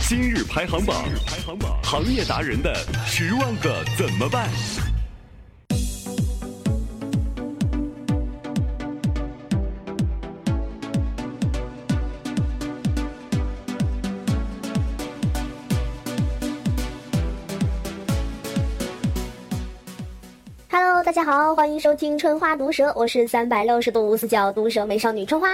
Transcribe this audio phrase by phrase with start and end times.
[0.00, 2.74] 今日排行榜，排行榜，行业达人的
[3.06, 4.48] 十万个怎么办
[21.02, 25.48] 大家好，欢迎收听春花毒舌，我是三百六十度无死角毒舌美少女春花。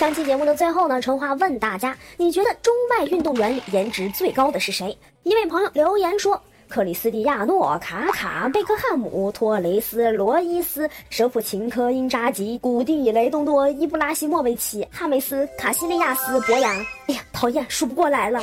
[0.00, 4.96] 上期节目的最后呢，春花问大家：你觉得中外运动员里颜值最高的是谁？
[5.24, 16.74] 一位朋友留言说：克里斯蒂亚诺、卡卡、贝克汉姆、托雷斯、罗伊斯、舍普琴科、因扎吉、古蒂、雷东多、伊布拉希莫维奇、哈梅斯、卡西利亚斯、博扬。
[17.08, 18.42] 哎呀，讨厌，数不过来了。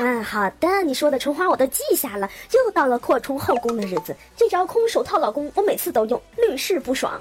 [0.00, 2.28] 嗯， 好的，你说的春花我都记下了。
[2.52, 7.12] 又到了扩充后宫的日子，这招空手套老公我每次都用，屡试不爽。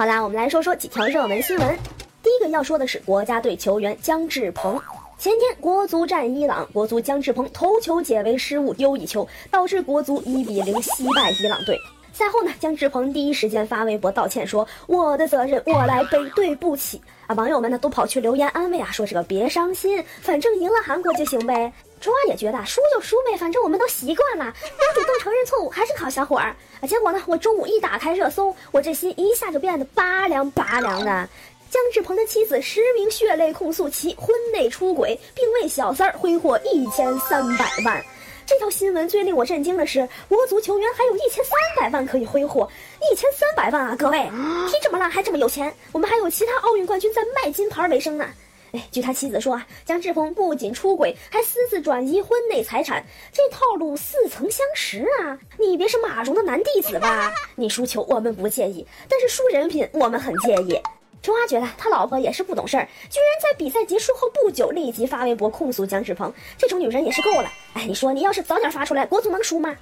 [0.00, 1.78] 好啦，我们来说说几条热门新闻。
[2.22, 4.80] 第一个要说的是国家队球员姜志鹏。
[5.18, 11.78] 前天国足战伊朗，国足姜志鹏头球解围失误丢一球，导致国足一比零惜败伊朗队。
[12.12, 17.34] 赛后呢，姜志鹏第一时间发微博道歉，说我的责任我来背，对不起啊！
[17.34, 21.72] 网友们呢都跑去留言安慰啊，说这个别伤心，反正赢了韩国就行呗。
[22.00, 26.86] 春花也觉得输就输呗，反正我们都习惯了，不主动承认错误还是好小伙儿啊。
[26.86, 31.28] 结果呢，我中午一打开热搜，我这心一下就变得拔凉拔凉的。
[31.70, 38.02] 姜志鹏的妻子实名血泪控诉其婚内出轨，并为小三儿挥霍一千三百万。
[38.50, 42.68] 这条新闻最令我震惊的是，国足球员还有一千三百万可以挥霍，
[43.08, 43.94] 一千三百万啊！
[43.96, 44.18] 各位，
[44.68, 48.28] 踢这么烂还这么有钱，我们还有其他奥运冠军在卖金牌为生呢。
[48.72, 55.38] 哎，据他妻子说啊，江志鹏不仅出轨，还私自转移婚内财产，这套路似曾相识啊！
[55.56, 57.32] 你别是马蓉的男弟子吧？
[57.54, 60.76] 你输球我们不介意，但是输人品我们很介意。
[61.22, 67.52] 春花觉得他老婆也是不懂事儿，居然在比赛结束后不久立即发微博控诉姜志鹏，这种女人也是够了。
[67.74, 69.76] 哎，你说你要是早点发出来，国足能输吗？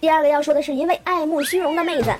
[0.00, 2.12] 第二个要说的是一位爱慕虚荣的妹子，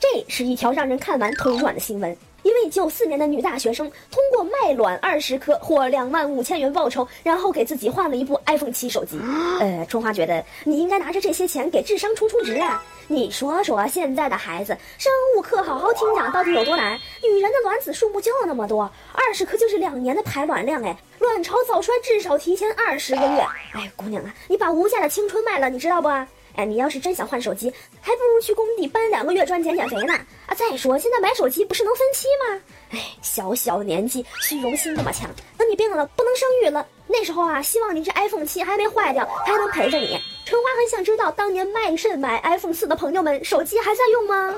[0.00, 2.16] 这是一条让人看完腿软的新闻。
[2.62, 9.18] 一位九四年的女大学生通过卖卵二十颗获两万五千元报酬，然后给自己换了一部 iPhone 七手机。
[9.58, 12.80] 呃，春花觉得你应该拿着这些钱给智商充充值啊！
[13.08, 16.96] 你说说，现在的孩子生物课好好听讲到底有多难？
[17.20, 23.40] 女人的卵子数目就那么多，二十颗就是两年的排卵量哎，卵巢早衰至少提前二十个月。
[23.74, 26.08] 哎，姑娘啊，你把无价的青春卖了，你知道不？
[26.54, 30.12] 哎，你要是真想换手机，还不如去工地搬两个月砖减减肥呢。
[30.46, 32.60] 啊，再说现在买手机不是能分期吗？
[32.90, 40.20] 哎，小小年纪虚荣心那么强，等你病了不能生育了，那时候啊，希望你这 iPhone 七还没坏掉，还能陪着你。
[40.44, 44.54] 春花很想知道，当年卖肾买 iPhone 四的朋友们，手机还在用吗？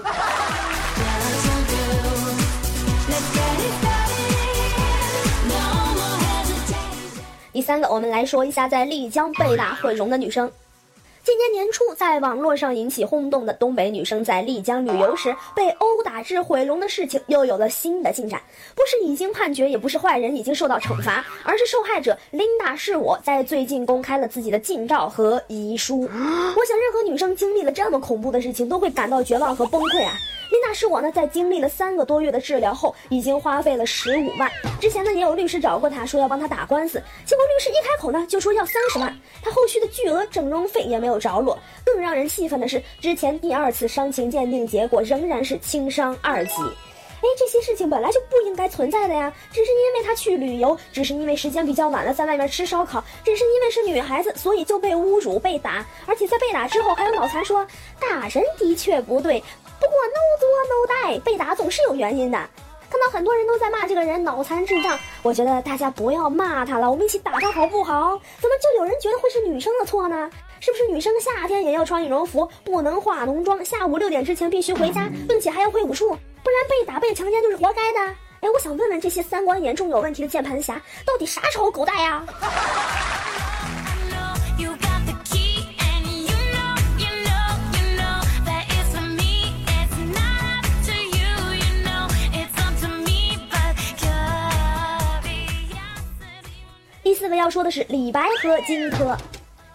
[7.52, 10.50] 第三个，我们来说一下在丽江被打毁容的女生。
[11.24, 18.38] 今年年初，在网络上引起轰动的东北女生在丽江旅游时被殴打致毁容的事情又有了新的进展。
[18.74, 26.02] 不是已经判决，也不是坏人已经受到惩罚，而是受害者琳达是我在最近公开了自己的近照和遗书。
[26.12, 30.12] 我想，任何女生经历了这么恐怖的事情，都会感到绝望和崩溃啊。
[30.50, 34.48] 琳达是我呢，在经历了三个多月的治疗后，已经花费了十五万。
[34.78, 39.12] 之前呢，也有律师找过他，说要帮他打官司，结果律师一开口呢，就说要三十万。
[39.42, 41.56] 他后续的巨额整容费也没有有着落。
[41.84, 46.54] 更让人气愤的是，之前第二次伤情鉴定结果仍然是轻伤二级。
[46.60, 57.66] 哎，这些事情本来就不应该存在的呀，只是因为他去旅游，只是因为时间比较晚了，在外面吃烧烤，只是因为是女孩子，所以就被侮辱、被打，而且在被打之后还有脑残说
[57.98, 59.42] 打人的确不对。
[59.80, 62.38] 不过 no 作 no die，被打总是有原因的。
[62.90, 68.20] 看到很多人都在骂这个人脑残智障，我觉得大家不要骂他了，我们一起打他好不好？
[68.38, 70.30] 怎么就有人觉得会是女生的错呢？
[70.64, 76.08] 是不是女生夏天也要穿羽绒服，不能化浓妆，下午六点之前必须回家，并且还要会武术，
[76.42, 78.14] 不然被打被强奸就是活该的？
[78.40, 82.24] 哎，我想问问这些三观严重有问题的键盘侠，到底啥时候狗带呀？
[97.02, 99.14] 第四个要说的是李白和荆轲。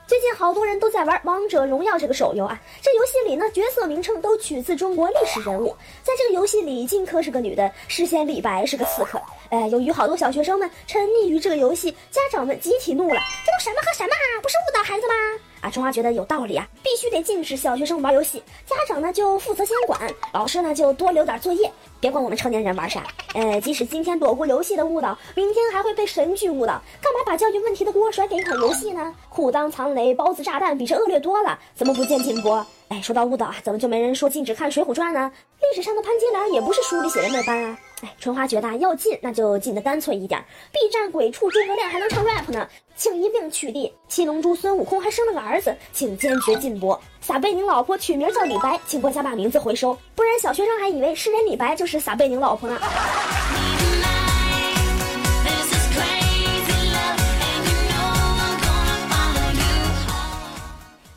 [0.10, 5.68] 最近好多人都在玩《王者荣耀》这个手游啊，这游戏里呢，角色名称都取自中国历史人物。
[6.02, 9.22] 在这个游戏里，荆轲是个女的，诗仙李白是个刺客。
[9.52, 14.42] 哎，由于好多小学生们沉溺于这个游戏，家长们集体怒了：这都什么和什么啊？
[14.42, 15.14] 不是误导孩子吗？
[15.62, 18.42] 啊，春花觉得有道理啊，必须得禁止小学生玩游戏。
[18.66, 20.00] 家长呢就负责监管，
[20.34, 23.04] 老师呢就多留点作业，别管我们成年人玩啥。
[23.34, 26.82] 呃，即使今天躲过游戏的误导，明天还会被神剧误导。
[27.02, 29.14] 干嘛把教育问题的锅甩给一款游戏呢？
[29.30, 32.66] 裤裆藏雷、包子炸弹比这恶劣多了，怎么不见禁播？
[32.88, 35.32] 哎，说到误导啊，怎么就没人说禁止看《水浒传》呢？
[35.60, 37.78] 历史上的潘金莲也不是书里写的那般啊。
[38.02, 40.42] 哎，春花觉得要禁，那就禁的干脆一点。
[40.72, 42.66] B 站鬼畜诸葛亮还能唱 rap 呢，
[42.96, 43.92] 请一并取缔。
[44.08, 46.98] 七龙珠孙悟空还生了个儿子，请坚决禁播。
[47.20, 52.80] 撒贝宁老婆取名叫李白，请国家把名字回收，不然小学生还以为诗人李白就是撒贝宁老婆呢。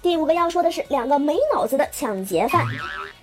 [0.03, 2.67] 第五个要说的是两个没脑子的抢劫犯，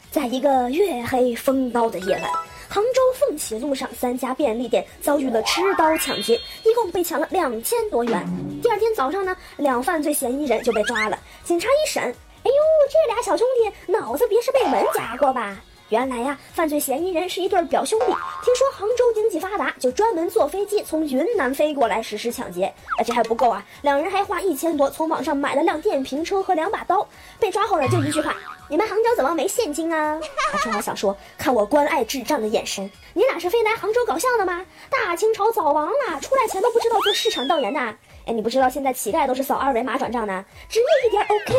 [0.10, 2.24] 在一个月黑风高的夜晚。
[2.72, 6.34] 杭州凤起路上，三家便利店遭遇了持刀抢劫，
[6.66, 8.26] 一共被抢了两千多元。
[8.60, 11.20] 第二天早上呢，两犯罪嫌疑人就被抓了。
[11.44, 12.10] 警察一审，哎
[12.46, 12.52] 呦，
[12.90, 15.62] 这俩小兄弟脑子别是被门夹过吧？
[15.90, 18.06] 原来呀，犯罪嫌疑人是一对表兄弟。
[18.06, 22.72] 听说杭州经济发达，就专门坐飞机从云南飞过来实施抢劫。
[23.00, 27.08] 而这还不够啊，两人还花一千多从网上买了辆电瓶车和两把刀。
[27.40, 28.36] 被抓后呢，就一句话：
[28.70, 30.20] 你们杭州怎么没现金啊？
[30.54, 34.64] 啊，正好想说，看我关爱智障的眼神，你俩是飞来杭州搞笑的吗？
[34.92, 37.80] 大清朝早亡了，出来前都不知道做市场调研的。
[38.28, 41.54] 哎，你不知道现在乞丐都是扫二维码转账的，职业一点 OK，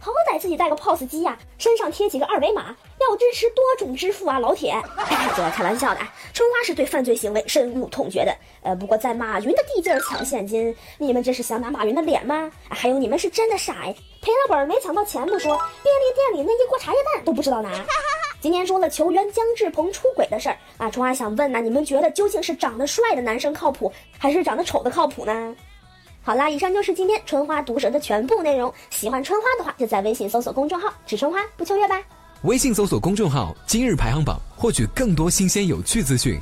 [0.00, 2.74] 好歹自己带个 POS 机呀，身上贴几个二维码。
[3.08, 4.74] 要支持多种支付啊，老铁！
[5.36, 6.00] 这开玩笑的，
[6.32, 8.34] 春花是对犯罪行为深恶痛绝的。
[8.62, 12.50] 呃，不过在马云的地界抢现金，你们这是想打马云的脸吗？
[12.68, 17.70] 还有你们是真的傻哎，赔了本没抢到钱不说，便利店里那一锅茶叶蛋都不知道拿。
[18.40, 25.54] 今天说了球员姜志鹏出轨的事儿啊，春花想问呢，你们觉得究竟是长得帅的男生靠谱，还是长得丑的靠谱呢？
[26.22, 28.72] 好啦，以上就是今天春花毒舌的全部内容。
[28.90, 32.02] 喜欢春花的话，就在微信搜索公众号“只春花不秋月”吧。
[32.46, 36.38] 微信搜索公众号“今日排行榜”，获取更多新鲜有趣资讯。